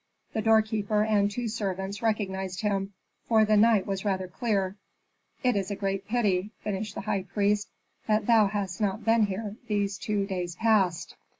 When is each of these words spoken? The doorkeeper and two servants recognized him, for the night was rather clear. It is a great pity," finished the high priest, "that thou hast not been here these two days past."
The 0.33 0.41
doorkeeper 0.41 1.03
and 1.03 1.29
two 1.29 1.47
servants 1.47 2.01
recognized 2.01 2.61
him, 2.61 2.91
for 3.27 3.45
the 3.45 3.55
night 3.55 3.85
was 3.85 4.03
rather 4.03 4.27
clear. 4.27 4.75
It 5.43 5.55
is 5.55 5.69
a 5.69 5.75
great 5.75 6.07
pity," 6.07 6.49
finished 6.63 6.95
the 6.95 7.01
high 7.01 7.21
priest, 7.31 7.69
"that 8.07 8.25
thou 8.25 8.47
hast 8.47 8.81
not 8.81 9.05
been 9.05 9.27
here 9.27 9.57
these 9.67 9.99
two 9.99 10.25
days 10.25 10.55
past." 10.55 11.17